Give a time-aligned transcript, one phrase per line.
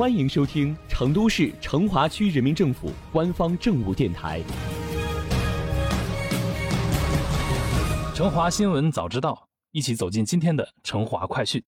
[0.00, 4.40] 欢迎收听成都市成华区人民政府官方政务电台
[8.16, 9.34] 《成华新闻早知道》，
[9.72, 11.62] 一起走进今天的成华快讯。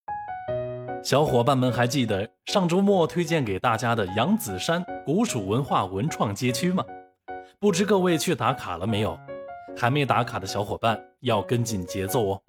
[1.04, 6.83] 小伙伴们还记得上周末推荐给大家的扬子山古蜀文化文创街区吗？
[7.61, 9.14] 不知各位去打卡了没有？
[9.77, 12.43] 还没打卡的小伙伴要跟紧节奏哦，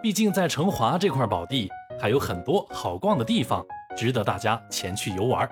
[0.00, 1.68] 毕竟在成华这块宝地
[2.00, 3.66] 还有很多好逛的地方。
[3.96, 5.48] 值得大家前去游玩，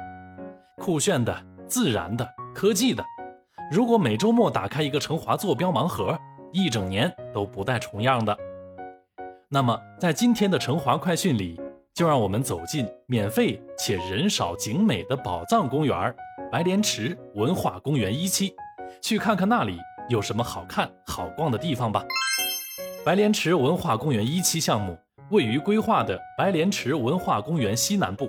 [0.79, 1.35] 酷炫的、
[1.67, 3.05] 自然的、科技的。
[3.71, 6.19] 如果每周末打开一个成华坐标盲盒，
[6.53, 8.37] 一整年都不带重样的。
[9.49, 11.61] 那么，在今天的成华快讯里，
[11.95, 16.15] 就让我们走进免费且人少景美的宝藏公园——
[16.51, 18.55] 白莲池文化公园一期，
[19.01, 19.79] 去看看那里
[20.09, 22.05] 有什么好看好逛的地方吧。
[23.05, 24.99] 白莲池文化公园一期项目。
[25.33, 28.29] 位于规划的白莲池文化公园西南部，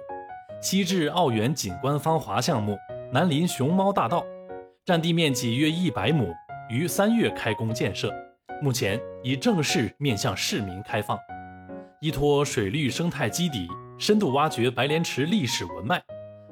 [0.62, 2.78] 西至奥园景观芳华项目，
[3.12, 4.26] 南临熊猫大道，
[4.86, 6.34] 占地面积约一百亩，
[6.70, 8.10] 于三月开工建设，
[8.62, 11.20] 目前已正式面向市民开放。
[12.00, 16.02] 依托水绿生态基底，深度挖掘白莲池历史文脉，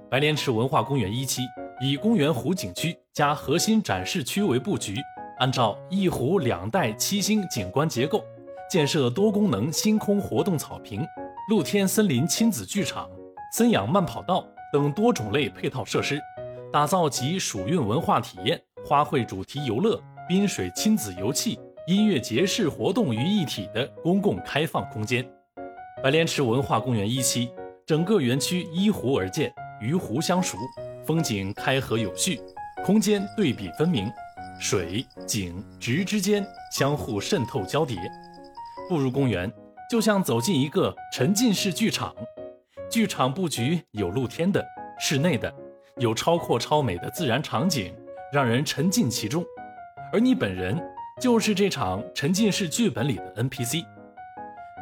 [0.10, 1.44] 白莲池文化公园一期
[1.80, 4.98] 以公园湖景区加核心展示区为布局，
[5.40, 8.22] 按照一湖两带七星景观结构。
[8.72, 11.06] 建设多功能星空活动草坪、
[11.50, 13.10] 露天森林亲子剧场、
[13.52, 16.18] 森养慢跑道等多种类配套设施，
[16.72, 25.30] 打造集暑韵文化体验、花卉主题游乐、滨水亲子游憩、音乐节式活动于一体的公共开放空间。
[26.02, 27.52] 白莲池文化公园一期，
[27.86, 30.58] 整个园区依湖而建，与湖相熟，
[31.06, 32.40] 风景开合有序，
[32.86, 34.10] 空间对比分明，
[34.62, 37.98] 水景植之间相互渗透交叠。
[38.92, 39.50] 步入公园，
[39.90, 42.14] 就像走进一个沉浸式剧场。
[42.90, 44.62] 剧场布局有露天的、
[45.00, 45.50] 室内的，
[45.96, 47.96] 有超阔超美的自然场景，
[48.34, 49.46] 让人沉浸其中。
[50.12, 50.78] 而你本人
[51.22, 53.86] 就是这场沉浸式剧本里的 NPC。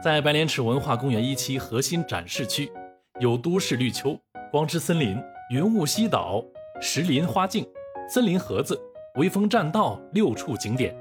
[0.04, 2.72] 在白莲池文化公园一期核心展示区，
[3.20, 4.20] 有都市绿丘、
[4.52, 5.22] 光之森林、
[5.52, 6.44] 云雾西岛、
[6.82, 7.64] 石林花径、
[8.12, 8.76] 森林盒子、
[9.18, 10.98] 微风栈道六处景点。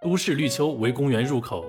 [0.00, 1.62] 都市绿丘为公园入口。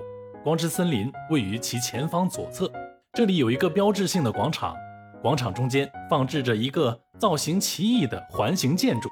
[0.44, 2.70] 光之森林位于其前方左侧，
[3.12, 4.76] 这里有一个标志性的广场，
[5.20, 9.10] 广场中间放置着一个造型奇异的环形建筑，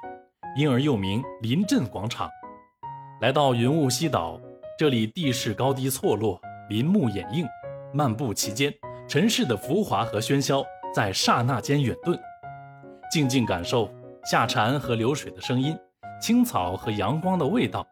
[0.57, 2.29] 因而又名临镇广场。
[3.19, 4.39] 来到云雾西岛，
[4.79, 6.39] 这里地势高低错落，
[6.69, 7.45] 林木掩映，
[7.93, 8.73] 漫步其间，
[9.05, 10.63] 尘世的浮华和喧嚣
[10.95, 12.17] 在刹那间远遁，
[13.11, 13.91] 静静感受
[14.23, 15.77] 夏蝉和流水的声音，
[16.21, 17.85] 青草和阳光的味道，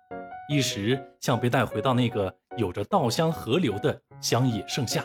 [0.49, 2.33] 一时像被带回到那个。
[2.57, 5.03] 有着稻香河流的乡野盛夏，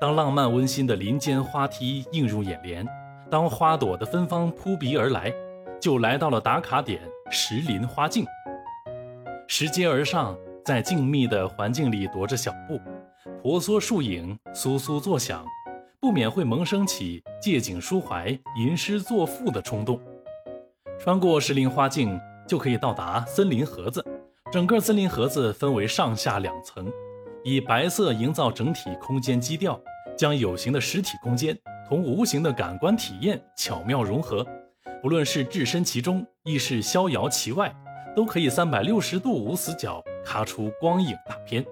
[0.00, 2.86] 当浪漫温馨的林间花梯映入眼帘，
[3.30, 5.32] 当花朵的芬芳扑鼻而来，
[5.80, 7.00] 就来到了打卡点
[7.30, 8.24] 石林花径。
[9.46, 12.80] 拾阶而上，在静谧的环境里踱着小步，
[13.42, 15.44] 婆娑树影簌簌作响，
[16.00, 20.00] 不免会萌生起借景抒怀、吟诗作赋的冲动。
[20.98, 24.04] 穿过石林花径，就可以到达森林盒子。
[24.50, 26.92] 整个森林盒子分为上下两层，
[27.44, 29.80] 以白色营造整体空间基调，
[30.16, 31.56] 将有形的实体空间
[31.88, 34.44] 同无形的感官体验巧妙融合。
[35.00, 37.72] 不论是置身其中，亦是逍遥其外，
[38.16, 41.64] 都可以三百六十度无死角咔出光影大片。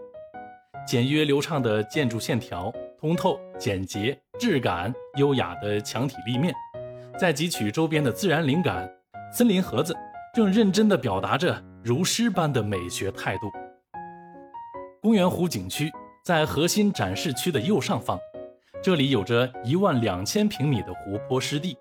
[0.86, 6.54] 简约流畅的建筑线条，通透简洁、质感优雅的墙体立面，
[7.18, 8.88] 在汲取周边的自然灵感。
[9.32, 9.92] 森林盒子
[10.32, 11.60] 正认真地表达着。
[11.84, 13.50] 如诗般的美学态度。
[15.00, 15.90] 公园湖景区
[16.24, 18.18] 在核心展示区的右上方，
[18.82, 21.76] 这里有着一万两千平米的湖泊湿地。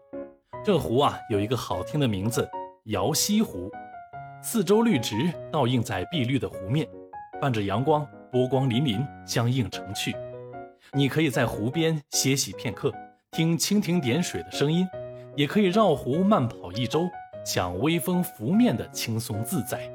[0.63, 2.47] 这湖啊，有一个好听的名字——
[2.85, 3.71] 瑶溪湖。
[4.41, 5.15] 四周绿植
[5.51, 6.87] 倒映在碧绿的湖面，
[7.41, 10.15] 伴着阳光，波光粼粼，相映成趣。
[10.93, 12.93] 你可以在湖边歇息片刻，
[13.31, 14.85] 听蜻蜓点水的声音；
[15.35, 17.09] 也可以绕湖慢跑一周。
[17.47, 19.89] 享微风拂面的轻松自在。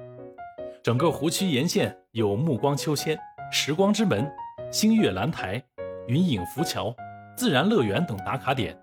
[0.83, 3.15] 整个湖区沿线有暮光秋千、
[3.51, 4.27] 时光之门、
[4.71, 5.63] 星月兰台、
[6.07, 6.97] 云影浮桥、
[7.37, 8.75] 自然乐园等打卡点。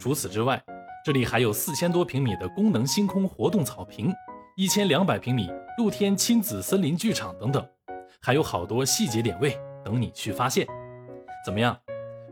[0.00, 0.60] 除此之外，
[1.04, 4.12] 这里还有四千多平米的功能星空活动草坪，
[4.56, 5.48] 一千两百平米
[5.78, 7.64] 露天亲子森林剧场等等，
[8.20, 10.66] 还有好多细节点位等你去发现。
[11.46, 11.78] 怎么样？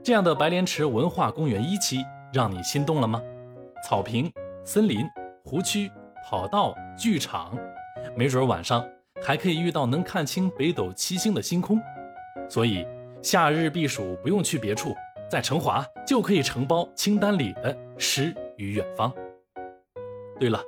[0.02, 3.22] 这样的白莲池文化公园一期让你心动了吗？
[3.84, 4.32] 草坪、
[4.64, 5.06] 森林。
[5.50, 5.90] 湖区、
[6.22, 7.58] 跑道、剧场，
[8.14, 8.88] 没准晚上
[9.20, 11.76] 还可以遇到能看清北斗七星的星空。
[12.48, 12.86] 所以
[13.20, 14.94] 夏日避暑不用去别处，
[15.28, 19.12] 在成华就可以承包清单里的诗与远方。
[20.38, 20.62] 对了，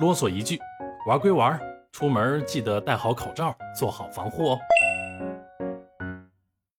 [0.00, 0.58] 啰嗦一句，
[1.06, 1.60] 玩归玩，
[1.92, 4.58] 出门记得戴好口罩，做好防护哦。